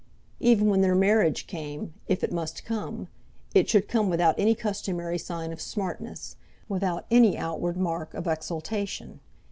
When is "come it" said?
2.65-3.69